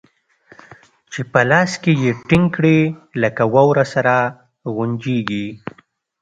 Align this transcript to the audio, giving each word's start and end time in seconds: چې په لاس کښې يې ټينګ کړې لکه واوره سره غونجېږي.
چې 1.11 1.21
په 1.31 1.41
لاس 1.49 1.71
کښې 1.83 1.93
يې 2.03 2.11
ټينګ 2.27 2.47
کړې 2.55 2.79
لکه 3.21 3.43
واوره 3.53 3.85
سره 3.93 4.13
غونجېږي. 4.73 5.47